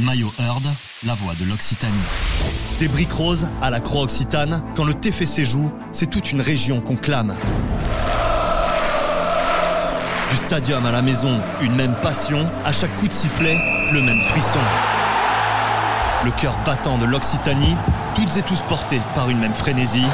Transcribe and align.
Maillot 0.00 0.32
Heard, 0.38 0.62
la 1.04 1.14
voix 1.14 1.34
de 1.38 1.44
l'Occitanie. 1.44 1.92
Des 2.78 2.88
briques 2.88 3.12
roses 3.12 3.48
à 3.60 3.70
la 3.70 3.80
croix 3.80 4.02
occitane, 4.02 4.62
quand 4.74 4.84
le 4.84 4.94
TFC 4.94 5.44
joue, 5.44 5.70
c'est 5.92 6.08
toute 6.08 6.32
une 6.32 6.40
région 6.40 6.80
qu'on 6.80 6.96
clame. 6.96 7.34
Du 10.30 10.36
stadium 10.36 10.86
à 10.86 10.92
la 10.92 11.02
maison, 11.02 11.40
une 11.60 11.74
même 11.74 11.94
passion, 11.96 12.50
à 12.64 12.72
chaque 12.72 12.94
coup 12.96 13.08
de 13.08 13.12
sifflet, 13.12 13.58
le 13.92 14.00
même 14.00 14.20
frisson. 14.22 14.60
Le 16.24 16.30
cœur 16.30 16.58
battant 16.64 16.96
de 16.96 17.04
l'Occitanie, 17.04 17.76
toutes 18.14 18.36
et 18.36 18.42
tous 18.42 18.62
portés 18.62 19.00
par 19.14 19.28
une 19.28 19.38
même 19.38 19.54
frénésie. 19.54 20.06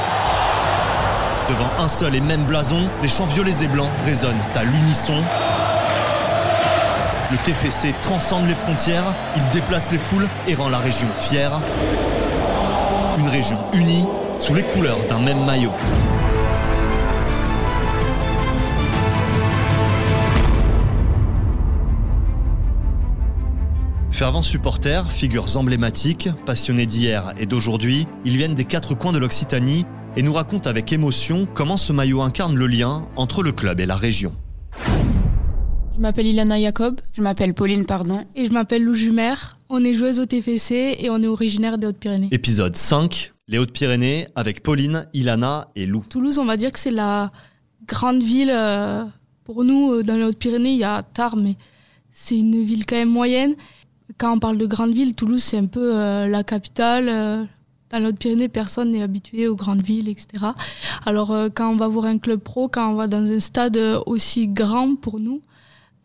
Devant 1.48 1.70
un 1.78 1.88
seul 1.88 2.14
et 2.16 2.20
même 2.20 2.44
blason, 2.44 2.88
les 3.02 3.08
chants 3.08 3.26
violets 3.26 3.62
et 3.62 3.68
blancs 3.68 3.90
résonnent 4.04 4.34
à 4.54 4.64
l'unisson. 4.64 5.22
Le 7.28 7.36
TFC 7.38 7.92
transcende 8.02 8.46
les 8.46 8.54
frontières, 8.54 9.12
il 9.36 9.48
déplace 9.50 9.90
les 9.90 9.98
foules 9.98 10.28
et 10.46 10.54
rend 10.54 10.68
la 10.68 10.78
région 10.78 11.08
fière. 11.12 11.60
Une 13.18 13.26
région 13.26 13.58
unie 13.72 14.06
sous 14.38 14.54
les 14.54 14.62
couleurs 14.62 15.04
d'un 15.08 15.18
même 15.18 15.44
maillot. 15.44 15.72
Fervents 24.12 24.42
supporters, 24.42 25.10
figures 25.10 25.56
emblématiques, 25.56 26.28
passionnés 26.46 26.86
d'hier 26.86 27.34
et 27.40 27.46
d'aujourd'hui, 27.46 28.06
ils 28.24 28.36
viennent 28.36 28.54
des 28.54 28.64
quatre 28.64 28.94
coins 28.94 29.12
de 29.12 29.18
l'Occitanie 29.18 29.84
et 30.16 30.22
nous 30.22 30.32
racontent 30.32 30.70
avec 30.70 30.92
émotion 30.92 31.48
comment 31.54 31.76
ce 31.76 31.92
maillot 31.92 32.22
incarne 32.22 32.54
le 32.54 32.68
lien 32.68 33.08
entre 33.16 33.42
le 33.42 33.50
club 33.50 33.80
et 33.80 33.86
la 33.86 33.96
région. 33.96 34.32
Je 35.96 36.00
m'appelle 36.02 36.26
Ilana 36.26 36.60
Jacob. 36.60 37.00
Je 37.12 37.22
m'appelle 37.22 37.54
Pauline 37.54 37.86
Pardon. 37.86 38.24
Et 38.34 38.46
je 38.46 38.52
m'appelle 38.52 38.82
Lou 38.84 38.94
Jumer. 38.94 39.34
On 39.70 39.82
est 39.84 39.94
joueuse 39.94 40.20
au 40.20 40.26
TFC 40.26 40.96
et 41.00 41.08
on 41.10 41.22
est 41.22 41.26
originaire 41.26 41.78
des 41.78 41.86
Hautes-Pyrénées. 41.86 42.28
Épisode 42.32 42.76
5, 42.76 43.32
les 43.48 43.58
Hautes-Pyrénées 43.58 44.28
avec 44.34 44.62
Pauline, 44.62 45.06
Ilana 45.14 45.68
et 45.74 45.86
Lou. 45.86 46.04
Toulouse, 46.08 46.38
on 46.38 46.44
va 46.44 46.56
dire 46.56 46.70
que 46.70 46.78
c'est 46.78 46.90
la 46.90 47.32
grande 47.88 48.22
ville. 48.22 48.50
euh, 48.52 49.04
Pour 49.44 49.64
nous, 49.64 49.92
euh, 49.94 50.02
dans 50.02 50.16
les 50.16 50.24
Hautes-Pyrénées, 50.24 50.72
il 50.72 50.78
y 50.78 50.84
a 50.84 51.02
Tarbes, 51.02 51.40
mais 51.42 51.56
c'est 52.12 52.36
une 52.38 52.62
ville 52.62 52.84
quand 52.84 52.96
même 52.96 53.08
moyenne. 53.10 53.54
Quand 54.18 54.34
on 54.34 54.38
parle 54.38 54.58
de 54.58 54.66
grande 54.66 54.92
ville, 54.92 55.14
Toulouse, 55.14 55.42
c'est 55.42 55.58
un 55.58 55.66
peu 55.66 55.94
euh, 55.94 56.28
la 56.28 56.44
capitale. 56.44 57.08
euh, 57.08 57.44
Dans 57.90 57.98
les 58.00 58.06
Hautes-Pyrénées, 58.06 58.48
personne 58.48 58.92
n'est 58.92 59.02
habitué 59.02 59.48
aux 59.48 59.56
grandes 59.56 59.82
villes, 59.82 60.08
etc. 60.10 60.44
Alors, 61.06 61.34
quand 61.54 61.70
on 61.72 61.76
va 61.76 61.88
voir 61.88 62.04
un 62.04 62.18
club 62.18 62.40
pro, 62.40 62.68
quand 62.68 62.92
on 62.92 62.96
va 62.96 63.06
dans 63.06 63.24
un 63.32 63.40
stade 63.40 63.78
aussi 64.04 64.46
grand 64.48 64.94
pour 64.96 65.18
nous, 65.20 65.40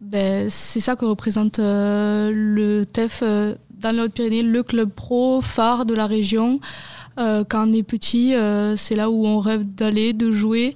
ben, 0.02 0.50
c'est 0.50 0.80
ça 0.80 0.96
que 0.96 1.06
représente 1.06 1.60
euh, 1.60 2.32
le 2.34 2.86
TEF 2.86 3.20
euh, 3.22 3.54
dans 3.78 3.96
les 3.96 4.02
Hautes-Pyrénées, 4.02 4.42
le 4.42 4.64
club 4.64 4.90
pro 4.90 5.42
phare 5.42 5.86
de 5.86 5.94
la 5.94 6.08
région. 6.08 6.60
Euh, 7.20 7.44
quand 7.48 7.70
on 7.70 7.74
est 7.74 7.84
petit, 7.84 8.34
euh, 8.34 8.76
c'est 8.76 8.96
là 8.96 9.12
où 9.12 9.28
on 9.28 9.40
rêve 9.40 9.64
d'aller, 9.64 10.14
de 10.14 10.32
jouer. 10.32 10.76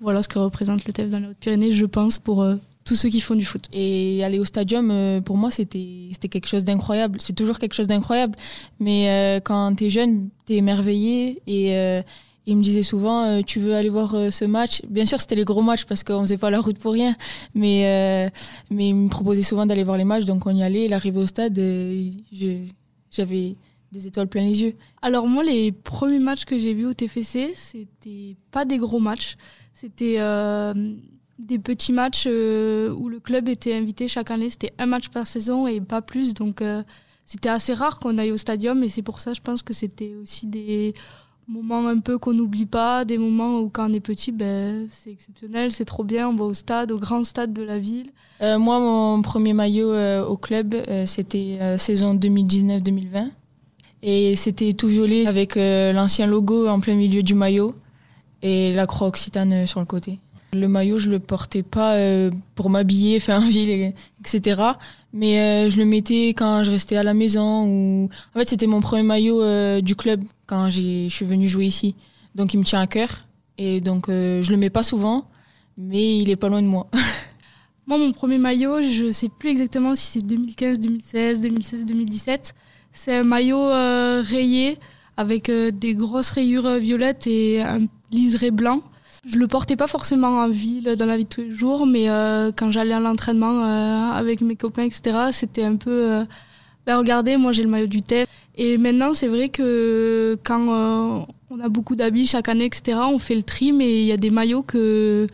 Voilà 0.00 0.22
ce 0.22 0.28
que 0.28 0.38
représente 0.38 0.84
le 0.84 0.92
TEF 0.92 1.10
dans 1.10 1.18
les 1.18 1.26
Hautes-Pyrénées, 1.26 1.72
je 1.72 1.84
pense, 1.84 2.18
pour 2.18 2.46
tous 2.84 2.94
ceux 2.94 3.08
qui 3.08 3.20
font 3.20 3.34
du 3.34 3.44
foot. 3.44 3.64
Et 3.72 4.22
aller 4.22 4.38
au 4.38 4.44
stadium, 4.44 5.20
pour 5.24 5.36
moi, 5.36 5.50
c'était 5.50 6.10
quelque 6.30 6.46
chose 6.46 6.64
d'incroyable. 6.64 7.20
C'est 7.22 7.32
toujours 7.32 7.58
quelque 7.58 7.72
chose 7.72 7.86
d'incroyable. 7.86 8.36
Mais 8.78 9.40
quand 9.44 9.74
t'es 9.74 9.88
jeune, 9.88 10.28
t'es 10.44 10.56
émerveillé. 10.56 11.40
Et 11.46 12.02
il 12.46 12.56
me 12.56 12.62
disait 12.62 12.82
souvent, 12.82 13.24
euh, 13.24 13.40
tu 13.40 13.58
veux 13.58 13.74
aller 13.74 13.88
voir 13.88 14.14
euh, 14.14 14.30
ce 14.30 14.44
match? 14.44 14.82
Bien 14.88 15.06
sûr, 15.06 15.20
c'était 15.20 15.34
les 15.34 15.44
gros 15.44 15.62
matchs 15.62 15.84
parce 15.86 16.04
qu'on 16.04 16.20
faisait 16.20 16.36
pas 16.36 16.50
la 16.50 16.60
route 16.60 16.78
pour 16.78 16.92
rien. 16.92 17.16
Mais, 17.54 17.84
euh, 17.86 18.30
mais 18.70 18.88
il 18.90 18.94
me 18.94 19.08
proposait 19.08 19.42
souvent 19.42 19.64
d'aller 19.64 19.84
voir 19.84 19.96
les 19.96 20.04
matchs. 20.04 20.24
Donc 20.24 20.46
on 20.46 20.54
y 20.54 20.62
allait. 20.62 20.84
Il 20.84 20.92
arrivait 20.92 21.20
au 21.20 21.26
stade, 21.26 21.58
j'avais 23.10 23.56
des 23.92 24.06
étoiles 24.06 24.28
plein 24.28 24.42
les 24.42 24.62
yeux. 24.62 24.74
Alors 25.00 25.26
moi, 25.26 25.42
les 25.42 25.72
premiers 25.72 26.18
matchs 26.18 26.44
que 26.44 26.58
j'ai 26.58 26.74
vus 26.74 26.86
au 26.86 26.94
TFC, 26.94 27.52
c'était 27.54 28.36
pas 28.50 28.64
des 28.64 28.78
gros 28.78 28.98
matchs. 28.98 29.36
C'était 29.72 30.18
des 31.38 31.58
petits 31.58 31.92
matchs 31.92 32.26
où 32.26 33.08
le 33.08 33.20
club 33.22 33.48
était 33.48 33.74
invité 33.74 34.06
chaque 34.06 34.30
année. 34.30 34.50
C'était 34.50 34.72
un 34.78 34.86
match 34.86 35.08
par 35.08 35.26
saison 35.26 35.66
et 35.66 35.80
pas 35.80 36.02
plus. 36.02 36.34
Donc 36.34 36.62
c'était 37.24 37.48
assez 37.48 37.72
rare 37.72 38.00
qu'on 38.00 38.18
aille 38.18 38.32
au 38.32 38.36
stadium 38.36 38.82
et 38.82 38.90
c'est 38.90 39.02
pour 39.02 39.20
ça, 39.20 39.32
je 39.32 39.40
pense 39.40 39.62
que 39.62 39.72
c'était 39.72 40.14
aussi 40.14 40.46
des 40.46 40.94
moments 41.48 41.86
un 41.86 41.98
peu 42.00 42.18
qu'on 42.18 42.32
n'oublie 42.32 42.66
pas, 42.66 43.04
des 43.04 43.18
moments 43.18 43.60
où 43.60 43.68
quand 43.68 43.90
on 43.90 43.92
est 43.94 44.00
petit, 44.00 44.32
ben, 44.32 44.86
c'est 44.90 45.10
exceptionnel, 45.10 45.72
c'est 45.72 45.84
trop 45.84 46.04
bien. 46.04 46.28
On 46.28 46.34
va 46.36 46.44
au 46.44 46.54
stade, 46.54 46.90
au 46.92 46.98
grand 46.98 47.24
stade 47.24 47.52
de 47.52 47.62
la 47.62 47.78
ville. 47.78 48.10
Euh, 48.42 48.58
moi, 48.58 48.78
mon 48.80 49.22
premier 49.22 49.52
maillot 49.52 49.92
euh, 49.92 50.24
au 50.24 50.36
club, 50.36 50.74
euh, 50.88 51.06
c'était 51.06 51.58
euh, 51.60 51.78
saison 51.78 52.14
2019-2020. 52.14 53.28
Et 54.02 54.36
c'était 54.36 54.74
tout 54.74 54.88
violet 54.88 55.26
avec 55.26 55.56
euh, 55.56 55.92
l'ancien 55.92 56.26
logo 56.26 56.66
en 56.68 56.78
plein 56.80 56.94
milieu 56.94 57.22
du 57.22 57.34
maillot 57.34 57.74
et 58.42 58.72
la 58.74 58.86
croix 58.86 59.06
occitane 59.08 59.52
euh, 59.52 59.66
sur 59.66 59.80
le 59.80 59.86
côté. 59.86 60.18
Le 60.52 60.68
maillot, 60.68 60.98
je 60.98 61.10
le 61.10 61.18
portais 61.18 61.62
pas 61.64 61.96
pour 62.54 62.70
m'habiller, 62.70 63.18
faire 63.18 63.38
un 63.40 63.48
ville, 63.48 63.68
et- 63.70 63.94
etc. 64.20 64.62
Mais 65.12 65.68
je 65.68 65.76
le 65.78 65.84
mettais 65.84 66.28
quand 66.28 66.62
je 66.62 66.70
restais 66.70 66.96
à 66.96 67.02
la 67.02 67.12
maison. 67.12 67.66
Ou... 67.66 68.08
En 68.34 68.38
fait, 68.38 68.48
c'était 68.48 68.68
mon 68.68 68.80
premier 68.80 69.02
maillot 69.02 69.80
du 69.80 69.96
club 69.96 70.22
quand 70.46 70.70
je 70.70 71.08
suis 71.08 71.24
venue 71.24 71.48
jouer 71.48 71.66
ici. 71.66 71.94
Donc, 72.34 72.54
il 72.54 72.58
me 72.58 72.64
tient 72.64 72.80
à 72.80 72.86
cœur. 72.86 73.26
Et 73.58 73.80
donc, 73.80 74.08
euh, 74.08 74.42
je 74.42 74.50
le 74.50 74.56
mets 74.56 74.70
pas 74.70 74.82
souvent, 74.82 75.28
mais 75.78 76.18
il 76.18 76.30
est 76.30 76.36
pas 76.36 76.48
loin 76.48 76.62
de 76.62 76.66
moi. 76.66 76.88
Moi, 77.86 77.98
mon 77.98 78.12
premier 78.12 78.38
maillot, 78.38 78.80
je 78.82 79.12
sais 79.12 79.28
plus 79.28 79.50
exactement 79.50 79.94
si 79.94 80.06
c'est 80.06 80.26
2015, 80.26 80.80
2016, 80.80 81.40
2016, 81.40 81.84
2017. 81.84 82.54
C'est 82.94 83.14
un 83.14 83.24
maillot 83.24 83.60
euh, 83.60 84.22
rayé 84.24 84.78
avec 85.18 85.50
euh, 85.50 85.70
des 85.70 85.94
grosses 85.94 86.30
rayures 86.30 86.64
euh, 86.64 86.78
violettes 86.78 87.26
et 87.26 87.60
un 87.60 87.80
liseré 88.10 88.50
blanc. 88.50 88.80
Je 89.26 89.36
le 89.36 89.46
portais 89.48 89.76
pas 89.76 89.86
forcément 89.86 90.28
en 90.28 90.48
ville, 90.48 90.96
dans 90.96 91.04
la 91.04 91.18
vie 91.18 91.24
de 91.24 91.28
tous 91.28 91.42
les 91.42 91.50
jours, 91.50 91.86
mais 91.86 92.08
quand 92.56 92.70
j'allais 92.70 92.92
à 92.92 93.00
l'entraînement 93.00 93.62
avec 94.12 94.42
mes 94.42 94.54
copains, 94.54 94.82
etc., 94.82 95.28
c'était 95.32 95.64
un 95.64 95.76
peu. 95.76 96.26
ben 96.84 96.98
regardez, 96.98 97.38
moi 97.38 97.52
j'ai 97.52 97.62
le 97.62 97.70
maillot 97.70 97.86
du 97.86 98.02
TEF. 98.02 98.28
Et 98.56 98.76
maintenant, 98.78 99.14
c'est 99.14 99.28
vrai 99.28 99.48
que 99.48 100.38
quand 100.44 100.68
euh, 100.68 101.24
on 101.50 101.60
a 101.60 101.68
beaucoup 101.68 101.96
d'habits 101.96 102.26
chaque 102.26 102.48
année, 102.48 102.66
etc., 102.66 102.98
on 103.02 103.18
fait 103.18 103.34
le 103.34 103.42
tri, 103.42 103.72
mais 103.72 104.02
il 104.02 104.06
y 104.06 104.12
a 104.12 104.16
des 104.16 104.30
maillots 104.30 104.62
que 104.62 105.26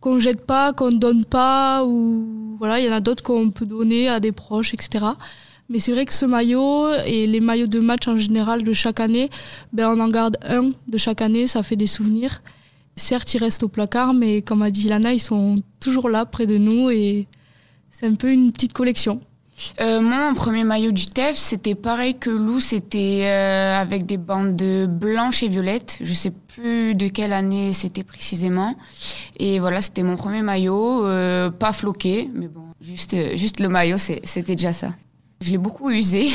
qu'on 0.00 0.18
jette 0.18 0.44
pas, 0.44 0.72
qu'on 0.72 0.90
donne 0.90 1.24
pas, 1.24 1.84
ou 1.84 2.56
voilà, 2.58 2.80
il 2.80 2.86
y 2.86 2.88
en 2.88 2.92
a 2.92 3.00
d'autres 3.00 3.22
qu'on 3.22 3.50
peut 3.50 3.66
donner 3.66 4.08
à 4.08 4.18
des 4.18 4.32
proches, 4.32 4.74
etc. 4.74 5.04
Mais 5.68 5.78
c'est 5.78 5.92
vrai 5.92 6.04
que 6.06 6.12
ce 6.12 6.26
maillot 6.26 6.88
et 7.06 7.26
les 7.26 7.40
maillots 7.40 7.68
de 7.68 7.78
match 7.78 8.08
en 8.08 8.16
général 8.16 8.64
de 8.64 8.72
chaque 8.72 8.98
année, 9.00 9.30
ben 9.72 9.88
on 9.96 10.00
en 10.00 10.08
garde 10.08 10.38
un 10.42 10.72
de 10.88 10.98
chaque 10.98 11.22
année, 11.22 11.46
ça 11.46 11.62
fait 11.62 11.76
des 11.76 11.86
souvenirs. 11.86 12.42
Certes, 12.96 13.32
ils 13.34 13.38
restent 13.38 13.62
au 13.62 13.68
placard, 13.68 14.12
mais 14.12 14.42
comme 14.42 14.62
a 14.62 14.70
dit 14.70 14.88
Lana, 14.88 15.12
ils 15.12 15.20
sont 15.20 15.54
toujours 15.80 16.08
là 16.08 16.26
près 16.26 16.46
de 16.46 16.58
nous 16.58 16.90
et 16.90 17.26
c'est 17.90 18.06
un 18.06 18.14
peu 18.14 18.32
une 18.32 18.50
petite 18.50 18.72
collection. 18.72 19.20
Euh, 19.80 20.00
mon 20.00 20.34
premier 20.34 20.64
maillot 20.64 20.92
du 20.92 21.06
TEF, 21.06 21.36
c'était 21.36 21.74
pareil 21.74 22.16
que 22.18 22.30
Lou, 22.30 22.60
c'était 22.60 23.22
euh, 23.24 23.80
avec 23.80 24.06
des 24.06 24.16
bandes 24.16 24.62
blanches 24.88 25.42
et 25.42 25.48
violettes. 25.48 25.98
Je 26.00 26.12
sais 26.12 26.30
plus 26.30 26.94
de 26.94 27.08
quelle 27.08 27.32
année 27.32 27.72
c'était 27.72 28.04
précisément. 28.04 28.76
Et 29.38 29.58
voilà, 29.58 29.80
c'était 29.80 30.02
mon 30.02 30.16
premier 30.16 30.42
maillot, 30.42 31.04
euh, 31.06 31.50
pas 31.50 31.72
floqué, 31.72 32.30
mais 32.34 32.48
bon, 32.48 32.64
juste, 32.80 33.14
euh, 33.14 33.36
juste 33.36 33.60
le 33.60 33.68
maillot, 33.68 33.98
c'était 33.98 34.54
déjà 34.54 34.72
ça. 34.72 34.90
Je 35.42 35.50
l'ai 35.50 35.58
beaucoup 35.58 35.90
usé. 35.90 36.28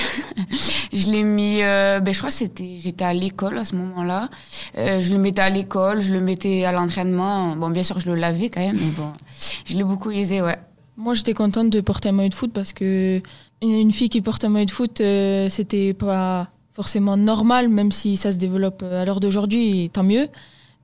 je 0.94 1.12
l'ai 1.12 1.24
mis, 1.24 1.62
euh, 1.62 2.02
ben, 2.02 2.14
je 2.14 2.18
crois 2.20 2.30
que 2.30 2.36
c'était, 2.36 2.78
j'étais 2.80 3.06
à 3.06 3.14
l'école 3.14 3.58
à 3.58 3.64
ce 3.64 3.76
moment-là. 3.76 4.30
Euh, 4.78 5.00
je 5.00 5.14
le 5.14 5.20
mettais 5.20 5.42
à 5.42 5.50
l'école, 5.50 6.02
je 6.02 6.12
le 6.12 6.20
mettais 6.20 6.66
à 6.66 6.74
l'entraînement. 6.74 7.56
Bon, 7.56 7.70
bien 7.70 7.84
sûr, 7.84 8.00
je 8.02 8.08
le 8.08 8.16
lavais 8.16 8.50
quand 8.50 8.60
même, 8.60 8.76
mais 8.78 8.92
bon, 8.92 9.14
je 9.66 9.78
l'ai 9.78 9.84
beaucoup 9.86 10.12
usé, 10.12 10.42
ouais. 10.42 10.58
Moi, 10.98 11.14
j'étais 11.14 11.34
contente 11.34 11.70
de 11.70 11.80
porter 11.82 12.10
un 12.10 12.12
maillot 12.12 12.30
de 12.30 12.36
foot 12.36 12.52
parce 12.52 12.74
que 12.74 13.22
une, 13.62 13.92
fille 13.92 14.10
qui 14.10 14.22
porte 14.22 14.44
un 14.44 14.50
maillot 14.50 14.66
de 14.66 14.72
foot, 14.72 15.00
euh, 15.02 15.48
c'était 15.50 15.94
pas 15.94 16.50
forcément 16.74 17.18
normal, 17.18 17.70
même 17.70 17.92
si 17.92 18.18
ça 18.18 18.32
se 18.32 18.38
développe 18.38 18.82
euh, 18.84 19.02
à 19.02 19.06
l'heure 19.06 19.20
d'aujourd'hui, 19.20 19.90
tant 19.94 20.04
mieux. 20.04 20.28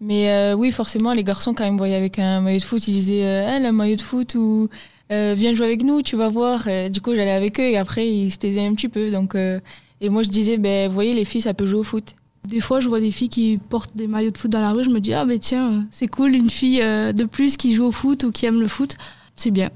Mais 0.01 0.29
euh, 0.29 0.53
oui, 0.53 0.71
forcément, 0.71 1.13
les 1.13 1.23
garçons, 1.23 1.53
quand 1.53 1.65
ils 1.65 1.73
me 1.73 1.77
voyaient 1.77 1.95
avec 1.95 2.19
un 2.19 2.41
maillot 2.41 2.59
de 2.59 2.63
foot, 2.63 2.87
ils 2.87 2.93
disaient 2.93 3.25
euh, 3.25 3.55
Elle, 3.55 3.65
un 3.65 3.71
maillot 3.71 3.95
de 3.95 4.01
foot 4.01 4.35
ou 4.35 4.69
euh, 5.11 5.33
Viens 5.35 5.53
jouer 5.53 5.67
avec 5.67 5.83
nous, 5.83 6.01
tu 6.01 6.15
vas 6.15 6.29
voir. 6.29 6.67
Du 6.89 7.01
coup, 7.01 7.15
j'allais 7.15 7.31
avec 7.31 7.59
eux 7.59 7.63
et 7.63 7.77
après, 7.77 8.07
ils 8.07 8.31
se 8.31 8.37
taisaient 8.37 8.65
un 8.65 8.73
petit 8.75 8.89
peu. 8.89 9.11
Donc, 9.11 9.35
euh, 9.35 9.59
et 10.01 10.09
moi, 10.09 10.23
je 10.23 10.29
disais 10.29 10.57
ben, 10.57 10.87
Vous 10.89 10.93
voyez, 10.93 11.13
les 11.13 11.25
filles, 11.25 11.41
ça 11.41 11.53
peut 11.53 11.65
jouer 11.65 11.79
au 11.79 11.83
foot. 11.83 12.15
Des 12.47 12.59
fois, 12.59 12.81
je 12.81 12.89
vois 12.89 12.99
des 12.99 13.11
filles 13.11 13.29
qui 13.29 13.57
portent 13.69 13.95
des 13.95 14.07
maillots 14.07 14.31
de 14.31 14.37
foot 14.37 14.51
dans 14.51 14.61
la 14.61 14.71
rue, 14.71 14.83
je 14.83 14.89
me 14.89 14.99
dis, 14.99 15.13
ah, 15.13 15.23
mais 15.23 15.39
tiens, 15.39 15.87
c'est 15.91 16.07
cool, 16.07 16.35
une 16.35 16.49
fille 16.49 16.81
euh, 16.81 17.13
de 17.13 17.23
plus 17.23 17.55
qui 17.55 17.73
joue 17.73 17.85
au 17.85 17.91
foot 17.93 18.25
ou 18.25 18.31
qui 18.31 18.45
aime 18.45 18.59
le 18.59 18.67
foot, 18.67 18.97
c'est 19.37 19.51
bien. 19.51 19.69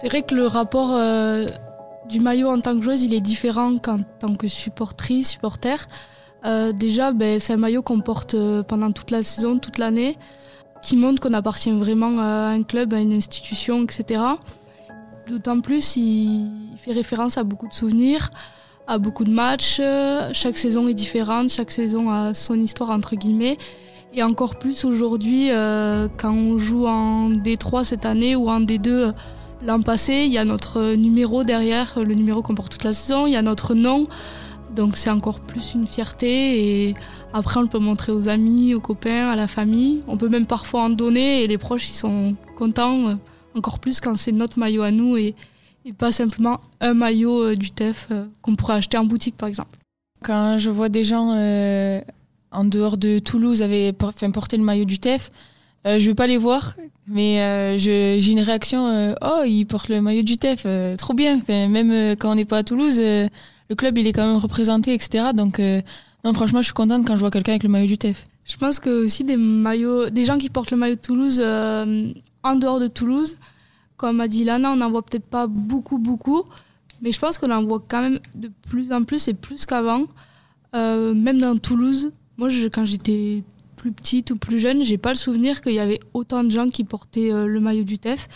C'est 0.00 0.08
vrai 0.08 0.22
que 0.22 0.34
le 0.34 0.46
rapport 0.46 0.92
euh, 0.94 1.44
du 2.08 2.20
maillot 2.20 2.48
en 2.48 2.58
tant 2.58 2.74
que 2.74 2.82
joueuse, 2.82 3.02
il 3.02 3.12
est 3.12 3.20
différent 3.20 3.76
qu'en 3.76 3.98
tant 4.18 4.34
que 4.34 4.48
supportrice, 4.48 5.28
supporter. 5.28 5.86
Euh, 6.46 6.72
déjà, 6.72 7.12
ben, 7.12 7.38
c'est 7.38 7.52
un 7.52 7.58
maillot 7.58 7.82
qu'on 7.82 8.00
porte 8.00 8.32
euh, 8.32 8.62
pendant 8.62 8.92
toute 8.92 9.10
la 9.10 9.22
saison, 9.22 9.58
toute 9.58 9.76
l'année, 9.76 10.16
qui 10.80 10.96
montre 10.96 11.20
qu'on 11.20 11.34
appartient 11.34 11.70
vraiment 11.70 12.18
à 12.18 12.48
un 12.48 12.62
club, 12.62 12.94
à 12.94 13.00
une 13.00 13.12
institution, 13.12 13.82
etc. 13.82 14.22
D'autant 15.28 15.60
plus, 15.60 15.96
il 15.96 16.50
fait 16.78 16.92
référence 16.92 17.36
à 17.36 17.44
beaucoup 17.44 17.68
de 17.68 17.74
souvenirs, 17.74 18.30
à 18.86 18.96
beaucoup 18.96 19.24
de 19.24 19.32
matchs. 19.32 19.82
Chaque 20.32 20.56
saison 20.56 20.88
est 20.88 20.94
différente, 20.94 21.50
chaque 21.50 21.70
saison 21.70 22.10
a 22.10 22.32
son 22.32 22.58
histoire 22.58 22.88
entre 22.88 23.16
guillemets. 23.16 23.58
Et 24.14 24.22
encore 24.22 24.58
plus 24.58 24.86
aujourd'hui, 24.86 25.50
quand 26.16 26.32
on 26.32 26.56
joue 26.56 26.86
en 26.86 27.28
D3 27.28 27.84
cette 27.84 28.06
année 28.06 28.34
ou 28.34 28.48
en 28.48 28.62
D2 28.62 29.12
l'an 29.62 29.80
passé, 29.82 30.24
il 30.26 30.32
y 30.32 30.38
a 30.38 30.44
notre 30.44 30.94
numéro 30.94 31.44
derrière, 31.44 31.98
le 31.98 32.14
numéro 32.14 32.42
qu'on 32.42 32.54
porte 32.54 32.72
toute 32.72 32.84
la 32.84 32.92
saison, 32.92 33.26
il 33.26 33.32
y 33.32 33.36
a 33.36 33.42
notre 33.42 33.74
nom. 33.74 34.04
Donc 34.74 34.96
c'est 34.96 35.10
encore 35.10 35.40
plus 35.40 35.74
une 35.74 35.86
fierté 35.86 36.88
et 36.88 36.94
après 37.32 37.58
on 37.58 37.62
le 37.62 37.68
peut 37.68 37.80
montrer 37.80 38.12
aux 38.12 38.28
amis, 38.28 38.72
aux 38.74 38.80
copains, 38.80 39.28
à 39.28 39.36
la 39.36 39.48
famille. 39.48 40.02
On 40.06 40.16
peut 40.16 40.28
même 40.28 40.46
parfois 40.46 40.82
en 40.82 40.90
donner 40.90 41.42
et 41.42 41.48
les 41.48 41.58
proches 41.58 41.90
ils 41.90 41.94
sont 41.94 42.36
contents 42.56 43.08
euh, 43.08 43.14
encore 43.56 43.80
plus 43.80 44.00
quand 44.00 44.16
c'est 44.16 44.30
notre 44.30 44.60
maillot 44.60 44.82
à 44.82 44.92
nous 44.92 45.16
et, 45.16 45.34
pas 45.98 46.12
simplement 46.12 46.60
un 46.80 46.94
maillot 46.94 47.42
euh, 47.42 47.56
du 47.56 47.72
TEF 47.72 48.10
qu'on 48.42 48.54
pourrait 48.54 48.74
acheter 48.74 48.96
en 48.96 49.04
boutique 49.04 49.36
par 49.36 49.48
exemple. 49.48 49.76
Quand 50.22 50.58
je 50.58 50.70
vois 50.70 50.88
des 50.88 51.02
gens 51.02 51.34
en 52.52 52.64
dehors 52.64 52.96
de 52.96 53.18
Toulouse 53.18 53.62
avaient 53.62 53.92
porté 53.92 54.56
le 54.56 54.62
maillot 54.62 54.84
du 54.84 54.98
TEF. 54.98 55.30
Euh, 55.86 55.98
je 55.98 56.06
vais 56.06 56.14
pas 56.14 56.26
les 56.26 56.36
voir, 56.36 56.76
mais 57.06 57.40
euh, 57.40 57.78
j'ai 57.78 58.30
une 58.30 58.40
réaction. 58.40 58.86
Euh, 58.86 59.14
oh, 59.22 59.42
ils 59.46 59.64
portent 59.64 59.88
le 59.88 60.00
maillot 60.02 60.22
du 60.22 60.36
TEF, 60.36 60.62
euh, 60.66 60.96
trop 60.96 61.14
bien. 61.14 61.40
même 61.48 62.16
quand 62.16 62.32
on 62.32 62.34
n'est 62.34 62.44
pas 62.44 62.58
à 62.58 62.62
Toulouse, 62.62 62.98
le 63.00 63.74
club 63.76 63.98
il 63.98 64.06
est 64.06 64.12
quand 64.12 64.26
même 64.26 64.36
représenté, 64.36 64.92
etc. 64.92 65.28
Donc, 65.34 65.60
non, 66.24 66.34
franchement, 66.34 66.60
je 66.60 66.66
suis 66.66 66.74
contente 66.74 67.06
quand 67.06 67.14
je 67.14 67.20
vois 67.20 67.30
quelqu'un 67.30 67.52
avec 67.52 67.62
le 67.62 67.68
maillot 67.68 67.86
du 67.86 67.98
TEF. 67.98 68.26
Je 68.44 68.56
pense 68.56 68.80
que 68.80 69.04
aussi 69.04 69.24
des 69.24 69.36
maillots, 69.36 70.10
des 70.10 70.24
gens 70.24 70.38
qui 70.38 70.50
portent 70.50 70.70
le 70.70 70.76
maillot 70.76 70.96
de 70.96 71.00
Toulouse 71.00 71.40
en 71.40 72.56
dehors 72.56 72.80
de 72.80 72.88
Toulouse, 72.88 73.38
comme 73.96 74.20
a 74.20 74.28
dit 74.28 74.44
Lana, 74.44 74.72
on 74.72 74.76
n'en 74.76 74.90
voit 74.90 75.02
peut-être 75.02 75.26
pas 75.26 75.46
beaucoup, 75.46 75.98
beaucoup, 75.98 76.44
mais 77.00 77.12
je 77.12 77.18
pense 77.18 77.38
qu'on 77.38 77.50
en 77.50 77.64
voit 77.64 77.82
quand 77.86 78.02
même 78.02 78.18
de 78.34 78.50
plus 78.68 78.92
en 78.92 79.04
plus 79.04 79.28
et 79.28 79.34
plus 79.34 79.64
qu'avant. 79.64 80.04
même 80.74 81.40
dans 81.40 81.56
Toulouse, 81.56 82.12
moi, 82.36 82.48
quand 82.72 82.84
j'étais 82.84 83.42
plus 83.80 83.92
petite 83.92 84.30
ou 84.30 84.36
plus 84.36 84.60
jeune, 84.60 84.84
j'ai 84.84 84.98
pas 84.98 85.08
le 85.08 85.16
souvenir 85.16 85.62
qu'il 85.62 85.72
y 85.72 85.78
avait 85.78 86.00
autant 86.12 86.44
de 86.44 86.50
gens 86.50 86.68
qui 86.68 86.84
portaient 86.84 87.32
euh, 87.32 87.46
le 87.46 87.60
maillot 87.60 87.84
du 87.84 87.98
TEF. 87.98 88.28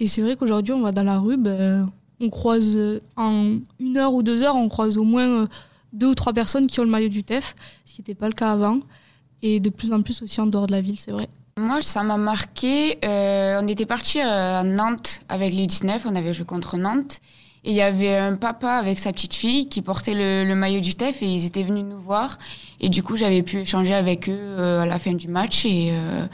Et 0.00 0.06
c'est 0.06 0.20
vrai 0.20 0.36
qu'aujourd'hui, 0.36 0.74
on 0.74 0.82
va 0.82 0.92
dans 0.92 1.02
la 1.02 1.18
rue, 1.18 1.38
ben, 1.38 1.90
on 2.20 2.28
croise 2.28 2.76
euh, 2.76 3.00
en 3.16 3.56
une 3.80 3.96
heure 3.96 4.12
ou 4.12 4.22
deux 4.22 4.42
heures, 4.42 4.54
on 4.54 4.68
croise 4.68 4.98
au 4.98 5.04
moins 5.04 5.26
euh, 5.26 5.46
deux 5.94 6.08
ou 6.08 6.14
trois 6.14 6.34
personnes 6.34 6.66
qui 6.66 6.78
ont 6.78 6.84
le 6.84 6.90
maillot 6.90 7.08
du 7.08 7.24
TEF, 7.24 7.54
ce 7.86 7.94
qui 7.94 8.02
n'était 8.02 8.14
pas 8.14 8.26
le 8.26 8.34
cas 8.34 8.52
avant. 8.52 8.80
Et 9.40 9.60
de 9.60 9.70
plus 9.70 9.92
en 9.92 10.02
plus 10.02 10.20
aussi 10.20 10.38
en 10.42 10.46
dehors 10.46 10.66
de 10.66 10.72
la 10.72 10.82
ville, 10.82 11.00
c'est 11.00 11.10
vrai. 11.10 11.30
Moi, 11.56 11.80
ça 11.80 12.02
m'a 12.02 12.18
marqué. 12.18 12.98
on 13.02 13.66
était 13.68 13.86
parti 13.86 14.20
à 14.20 14.62
Nantes 14.62 15.22
avec 15.30 15.54
les 15.54 15.66
19, 15.66 16.04
on 16.04 16.14
avait 16.14 16.34
joué 16.34 16.44
contre 16.44 16.76
Nantes. 16.76 17.20
Et 17.64 17.70
il 17.70 17.76
y 17.76 17.82
avait 17.82 18.16
un 18.16 18.34
papa 18.34 18.72
avec 18.72 18.98
sa 18.98 19.12
petite 19.12 19.34
fille 19.34 19.68
qui 19.68 19.82
portait 19.82 20.14
le, 20.14 20.54
maillot 20.54 20.80
du 20.80 20.94
TEF 20.96 21.22
et 21.22 21.26
ils 21.26 21.46
étaient 21.46 21.62
venus 21.62 21.84
nous 21.84 22.00
voir. 22.00 22.38
Et 22.80 22.88
du 22.88 23.04
coup, 23.04 23.16
j'avais 23.16 23.42
pu 23.42 23.58
échanger 23.60 23.94
avec 23.94 24.28
eux 24.28 24.36
euh, 24.36 24.82
à 24.82 24.86
la 24.86 24.98
fin 24.98 25.12
du 25.12 25.28
match 25.28 25.64
et 25.64 25.90
euh, 25.92 26.26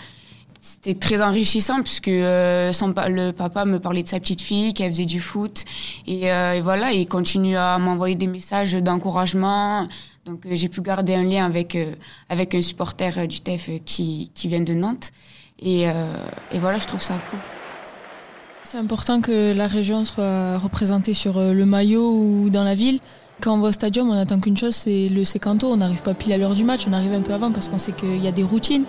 c'était 0.58 0.94
très 0.94 1.20
enrichissant 1.20 1.82
puisque 1.82 2.08
euh, 2.08 2.72
son, 2.72 2.94
le 3.08 3.32
papa 3.32 3.66
me 3.66 3.78
parlait 3.78 4.02
de 4.02 4.08
sa 4.08 4.20
petite 4.20 4.40
fille 4.40 4.72
qui 4.72 4.88
faisait 4.88 5.04
du 5.04 5.20
foot 5.20 5.66
et, 6.06 6.30
voilà, 6.62 6.92
il 6.92 7.06
continue 7.06 7.56
à 7.56 7.76
m'envoyer 7.78 8.16
des 8.16 8.26
messages 8.26 8.72
d'encouragement. 8.72 9.86
Donc 10.24 10.46
j'ai 10.50 10.68
pu 10.68 10.80
garder 10.80 11.14
un 11.14 11.24
lien 11.24 11.44
avec 11.44 11.76
avec 12.28 12.54
un 12.54 12.62
supporter 12.62 13.26
du 13.26 13.40
TEF 13.40 13.70
qui 13.84 14.30
qui 14.34 14.48
vient 14.48 14.60
de 14.60 14.74
Nantes 14.74 15.10
et, 15.60 15.82
et 15.82 16.58
voilà, 16.58 16.78
je 16.78 16.86
trouve 16.86 17.02
ça 17.02 17.14
cool. 17.30 17.38
C'est 18.70 18.76
important 18.76 19.22
que 19.22 19.54
la 19.54 19.66
région 19.66 20.04
soit 20.04 20.58
représentée 20.58 21.14
sur 21.14 21.38
euh, 21.38 21.54
le 21.54 21.64
maillot 21.64 22.12
ou 22.12 22.50
dans 22.50 22.64
la 22.64 22.74
ville. 22.74 23.00
Quand 23.40 23.54
on 23.54 23.60
va 23.60 23.70
au 23.70 23.72
stadium, 23.72 24.10
on 24.10 24.12
attend 24.12 24.40
qu'une 24.40 24.58
chose, 24.58 24.74
c'est 24.74 25.08
le 25.08 25.24
sécanto. 25.24 25.68
On 25.68 25.78
n'arrive 25.78 26.02
pas 26.02 26.12
pile 26.12 26.34
à 26.34 26.36
l'heure 26.36 26.54
du 26.54 26.64
match, 26.64 26.84
on 26.86 26.92
arrive 26.92 27.14
un 27.14 27.22
peu 27.22 27.32
avant 27.32 27.50
parce 27.50 27.70
qu'on 27.70 27.78
sait 27.78 27.92
qu'il 27.92 28.22
y 28.22 28.28
a 28.28 28.30
des 28.30 28.42
routines. 28.42 28.84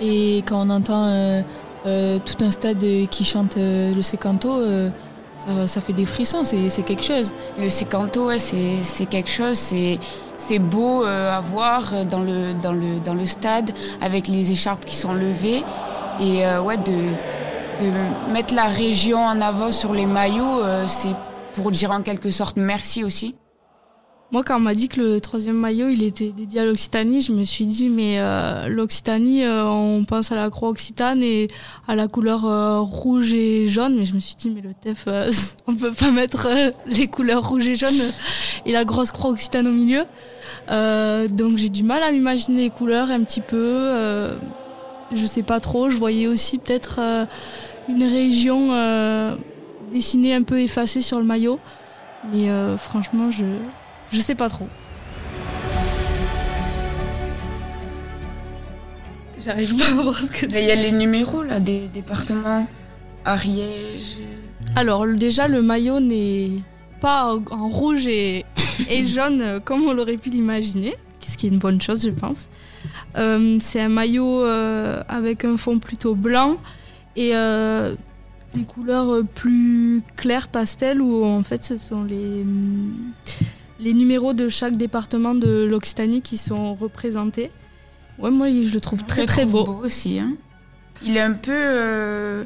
Et 0.00 0.44
quand 0.46 0.64
on 0.64 0.70
entend 0.70 1.06
euh, 1.08 1.42
euh, 1.86 2.20
tout 2.24 2.44
un 2.44 2.52
stade 2.52 2.84
qui 3.10 3.24
chante 3.24 3.56
le 3.56 4.00
sécanto, 4.00 4.62
ça, 5.66 5.80
fait 5.80 5.92
des 5.92 6.06
frissons, 6.06 6.44
c'est 6.44 6.84
quelque 6.84 7.02
chose. 7.02 7.32
Le 7.58 7.68
sécanto, 7.68 8.30
c'est 8.38 9.06
quelque 9.06 9.30
chose, 9.30 9.58
c'est 9.58 10.58
beau 10.60 11.02
à 11.02 11.40
voir 11.40 12.06
dans 12.08 12.20
le, 12.20 12.54
dans, 12.62 12.72
le, 12.72 13.00
dans 13.04 13.14
le 13.14 13.26
stade 13.26 13.72
avec 14.00 14.28
les 14.28 14.52
écharpes 14.52 14.84
qui 14.84 14.94
sont 14.94 15.14
levées. 15.14 15.64
Et 16.20 16.44
ouais, 16.64 16.76
de 16.76 17.10
de 17.80 18.32
mettre 18.32 18.54
la 18.54 18.66
région 18.66 19.18
en 19.18 19.40
avant 19.40 19.72
sur 19.72 19.92
les 19.92 20.06
maillots, 20.06 20.62
euh, 20.62 20.86
c'est 20.86 21.14
pour 21.54 21.70
dire 21.70 21.90
en 21.90 22.02
quelque 22.02 22.30
sorte 22.30 22.56
merci 22.56 23.04
aussi. 23.04 23.34
Moi, 24.32 24.42
quand 24.42 24.56
on 24.56 24.60
m'a 24.60 24.74
dit 24.74 24.88
que 24.88 25.00
le 25.00 25.20
troisième 25.20 25.56
maillot, 25.56 25.88
il 25.88 26.02
était 26.02 26.32
dédié 26.32 26.60
à 26.60 26.64
l'Occitanie, 26.64 27.20
je 27.20 27.32
me 27.32 27.44
suis 27.44 27.64
dit, 27.64 27.88
mais 27.88 28.18
euh, 28.18 28.66
l'Occitanie, 28.68 29.44
euh, 29.44 29.64
on 29.64 30.04
pense 30.04 30.32
à 30.32 30.34
la 30.34 30.50
croix 30.50 30.70
occitane 30.70 31.22
et 31.22 31.48
à 31.86 31.94
la 31.94 32.08
couleur 32.08 32.42
rouge 32.82 33.32
et 33.32 33.68
jaune, 33.68 33.96
mais 33.96 34.04
je 34.04 34.14
me 34.14 34.20
suis 34.20 34.34
dit, 34.34 34.50
mais 34.50 34.62
le 34.62 34.74
TEF, 34.74 35.06
on 35.66 35.74
peut 35.74 35.92
pas 35.92 36.10
mettre 36.10 36.48
les 36.86 37.06
couleurs 37.06 37.48
rouge 37.48 37.68
et 37.68 37.76
jaune 37.76 37.94
et 38.64 38.72
la 38.72 38.84
grosse 38.84 39.12
croix 39.12 39.30
occitane 39.30 39.68
au 39.68 39.72
milieu. 39.72 40.04
donc 40.68 41.58
j'ai 41.58 41.68
du 41.68 41.84
mal 41.84 42.02
à 42.02 42.10
m'imaginer 42.10 42.62
les 42.62 42.70
couleurs 42.70 43.10
un 43.10 43.22
petit 43.22 43.40
peu. 43.40 44.36
Je 45.14 45.26
sais 45.26 45.42
pas 45.42 45.60
trop. 45.60 45.90
Je 45.90 45.96
voyais 45.96 46.26
aussi 46.26 46.58
peut-être 46.58 47.00
une 47.88 48.02
région 48.02 48.72
euh, 48.72 49.36
dessinée 49.92 50.34
un 50.34 50.42
peu 50.42 50.60
effacée 50.60 51.00
sur 51.00 51.18
le 51.18 51.24
maillot. 51.24 51.58
Mais 52.32 52.48
euh, 52.50 52.76
franchement, 52.76 53.30
je 53.30 53.44
je 54.12 54.20
sais 54.20 54.34
pas 54.34 54.48
trop. 54.48 54.68
J'arrive 59.38 59.76
pas 59.76 59.90
à 59.90 60.02
voir 60.02 60.18
ce 60.18 60.26
que 60.26 60.46
Il 60.46 60.64
y 60.64 60.70
a 60.70 60.74
les 60.74 60.92
numéros 60.92 61.42
là 61.42 61.60
des 61.60 61.88
départements. 61.88 62.66
Ariège. 63.24 64.18
Alors 64.74 65.06
déjà 65.06 65.46
le 65.48 65.62
maillot 65.62 66.00
n'est 66.00 66.50
pas 67.00 67.34
en 67.50 67.68
rouge 67.68 68.06
et, 68.06 68.44
et 68.88 69.06
jaune 69.06 69.60
comme 69.64 69.82
on 69.86 69.92
l'aurait 69.92 70.16
pu 70.16 70.30
l'imaginer, 70.30 70.96
ce 71.30 71.36
qui 71.36 71.46
est 71.46 71.50
une 71.50 71.58
bonne 71.58 71.80
chose 71.80 72.04
je 72.04 72.10
pense. 72.10 72.48
Euh, 73.16 73.58
c'est 73.60 73.80
un 73.80 73.88
maillot 73.88 74.44
avec 74.44 75.44
un 75.44 75.56
fond 75.56 75.78
plutôt 75.78 76.14
blanc 76.14 76.58
et 77.16 77.34
euh, 77.34 77.96
des 78.54 78.64
couleurs 78.64 79.24
plus 79.34 80.02
claires, 80.16 80.48
pastel, 80.48 81.00
où 81.00 81.24
en 81.24 81.42
fait 81.42 81.64
ce 81.64 81.78
sont 81.78 82.04
les, 82.04 82.44
les 83.80 83.94
numéros 83.94 84.34
de 84.34 84.48
chaque 84.48 84.76
département 84.76 85.34
de 85.34 85.64
l'Occitanie 85.64 86.22
qui 86.22 86.36
sont 86.36 86.74
représentés. 86.74 87.50
Ouais, 88.18 88.30
moi 88.30 88.48
je 88.48 88.72
le 88.72 88.80
trouve 88.80 89.02
très 89.04 89.26
très 89.26 89.44
beau. 89.44 89.64
beau 89.64 89.84
aussi. 89.84 90.18
Hein. 90.18 90.34
Il 91.02 91.16
est 91.16 91.20
un 91.20 91.32
peu 91.32 91.52
euh, 91.52 92.44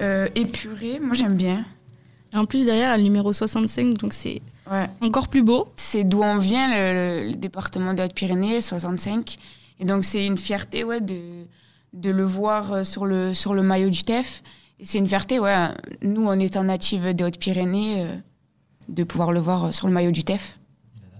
euh, 0.00 0.28
épuré, 0.34 0.98
moi 1.00 1.14
j'aime 1.14 1.36
bien. 1.36 1.64
Et 2.32 2.36
en 2.36 2.44
plus 2.44 2.64
derrière, 2.64 2.88
il 2.88 2.90
y 2.90 2.94
a 2.94 2.96
le 2.96 3.02
numéro 3.02 3.32
65, 3.32 3.98
donc 3.98 4.12
c'est 4.12 4.40
encore 5.00 5.28
plus 5.28 5.42
beau. 5.42 5.68
C'est 5.76 6.04
d'où 6.04 6.22
on 6.22 6.38
vient, 6.38 6.68
le, 6.68 7.32
département 7.34 7.94
de 7.94 8.02
Haute-Pyrénées, 8.02 8.60
65. 8.60 9.36
Et 9.80 9.84
donc 9.84 10.04
c'est 10.04 10.24
une 10.24 10.38
fierté 10.38 10.84
ouais, 10.84 11.00
de, 11.00 11.20
de 11.92 12.10
le 12.10 12.22
voir 12.22 12.72
euh, 12.72 12.84
sur 12.84 13.06
le, 13.06 13.34
sur 13.34 13.54
le 13.54 13.62
maillot 13.62 13.90
du 13.90 14.02
TEF. 14.02 14.42
C'est 14.82 14.98
une 14.98 15.08
fierté, 15.08 15.38
ouais. 15.38 15.68
Nous, 16.02 16.26
en 16.26 16.38
étant 16.38 16.64
native 16.64 17.12
des 17.14 17.24
Hautes-Pyrénées, 17.24 18.02
euh, 18.02 18.16
de 18.88 19.04
pouvoir 19.04 19.32
le 19.32 19.40
voir 19.40 19.74
sur 19.74 19.86
le 19.86 19.92
maillot 19.92 20.10
du 20.10 20.24
TEF. 20.24 20.58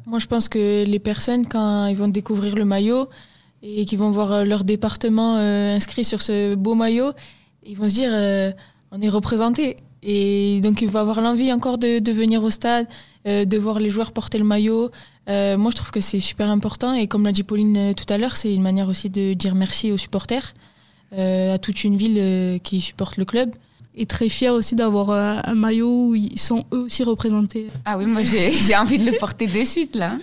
Moi, 0.07 0.19
je 0.19 0.27
pense 0.27 0.49
que 0.49 0.85
les 0.85 0.99
personnes, 0.99 1.47
quand 1.47 1.87
ils 1.87 1.97
vont 1.97 2.09
découvrir 2.09 2.55
le 2.57 2.65
maillot 2.65 3.09
et 3.63 3.85
qu'ils 3.85 3.99
vont 3.99 4.11
voir 4.11 4.33
euh, 4.33 4.45
leur 4.45 4.65
département 4.65 5.37
inscrit 5.37 6.05
sur 6.05 6.23
ce 6.23 6.55
beau 6.55 6.75
maillot, 6.75 7.13
ils 7.65 7.77
vont 7.77 7.89
se 7.89 7.95
dire 7.95 8.55
on 8.91 9.01
est 9.01 9.09
représenté. 9.09 9.77
Et 10.03 10.61
donc, 10.63 10.83
ils 10.83 10.89
vont 10.89 11.01
avoir 11.01 11.21
l'envie 11.21 11.53
encore 11.53 11.79
de, 11.79 11.99
de, 11.99 12.13
venir 12.13 12.43
au 12.43 12.51
stade, 12.51 12.87
de 13.27 13.59
voir 13.59 13.79
les 13.81 13.91
joueurs 13.91 14.13
porter 14.13 14.39
le 14.39 14.45
maillot, 14.45 14.91
euh, 15.31 15.57
moi, 15.57 15.71
je 15.71 15.77
trouve 15.77 15.91
que 15.91 16.01
c'est 16.01 16.19
super 16.19 16.51
important 16.51 16.95
et 16.95 17.07
comme 17.07 17.25
l'a 17.25 17.33
dit 17.33 17.45
Pauline 17.45 17.77
euh, 17.77 17.93
tout 17.93 18.11
à 18.13 18.19
l'heure, 18.19 18.37
c'est 18.37 18.53
une 18.53 18.63
manière 18.63 18.89
aussi 18.89 19.11
de 19.11 19.35
dire 19.35 19.55
merci 19.55 19.93
aux 19.93 19.97
supporters, 19.97 20.55
euh, 21.17 21.55
à 21.55 21.59
toute 21.59 21.85
une 21.85 21.97
ville 21.97 22.61
qui 22.63 22.81
supporte 22.81 23.17
le 23.17 23.25
club. 23.25 23.55
Et 23.97 24.07
très 24.07 24.29
fier 24.29 24.55
aussi 24.55 24.77
d'avoir 24.77 25.11
un 25.11 25.55
maillot 25.55 26.09
où 26.09 26.15
ils 26.15 26.39
sont 26.39 26.65
eux 26.73 26.79
aussi 26.79 27.03
représentés. 27.03 27.67
Ah 27.85 27.99
oui, 27.99 28.07
moi 28.07 28.23
j'ai 28.23 28.77
envie 28.77 28.99
de 28.99 29.11
le 29.11 29.19
porter 29.19 29.47
de 29.47 29.65
suite 29.65 29.97
là. 29.97 30.17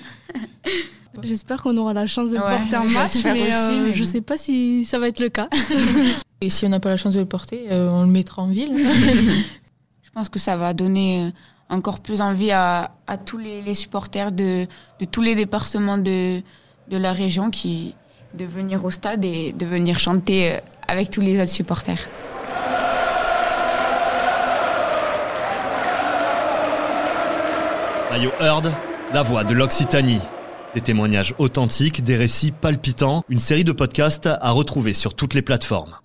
J'espère 1.21 1.61
qu'on 1.61 1.75
aura 1.77 1.93
la 1.93 2.07
chance 2.07 2.29
de 2.29 2.35
le 2.35 2.41
porter 2.41 2.77
en 2.77 2.85
match, 2.85 3.15
mais, 3.25 3.51
je 3.93 3.99
ne 3.99 4.03
sais 4.05 4.21
pas 4.21 4.37
si 4.37 4.85
ça 4.85 4.99
va 4.99 5.09
être 5.09 5.19
le 5.19 5.29
cas. 5.29 5.49
Et 6.41 6.49
si 6.49 6.65
on 6.65 6.69
n'a 6.69 6.79
pas 6.79 6.89
la 6.89 6.97
chance 6.97 7.15
de 7.15 7.19
le 7.19 7.25
porter, 7.25 7.65
on 7.71 8.03
le 8.03 8.11
mettra 8.11 8.41
en 8.41 8.47
ville. 8.47 8.73
je 10.17 10.21
pense 10.21 10.29
que 10.29 10.39
ça 10.39 10.57
va 10.57 10.73
donner 10.73 11.31
encore 11.69 11.99
plus 11.99 12.21
envie 12.21 12.49
à, 12.51 12.89
tous 13.23 13.37
les, 13.37 13.73
supporters 13.75 14.31
de, 14.31 14.65
tous 15.11 15.21
les 15.21 15.35
départements 15.35 15.99
de, 15.99 16.41
la 16.89 17.13
région 17.13 17.51
qui, 17.51 17.93
de 18.33 18.43
venir 18.43 18.83
au 18.83 18.89
stade 18.89 19.23
et 19.23 19.51
de 19.51 19.67
venir 19.67 19.99
chanter 19.99 20.53
euh, 20.53 20.59
avec 20.87 21.11
tous 21.11 21.21
les 21.21 21.39
autres 21.39 21.51
supporters. 21.51 22.09
Maillot 28.09 28.31
Heard, 28.39 28.73
la 29.13 29.21
voix 29.21 29.43
de 29.43 29.53
l'Occitanie. 29.53 30.21
Des 30.73 30.81
témoignages 30.81 31.35
authentiques, 31.37 32.03
des 32.03 32.15
récits 32.15 32.51
palpitants, 32.51 33.23
une 33.29 33.37
série 33.37 33.63
de 33.63 33.71
podcasts 33.71 34.27
à 34.41 34.49
retrouver 34.49 34.93
sur 34.93 35.13
toutes 35.13 35.35
les 35.35 35.43
plateformes. 35.43 35.95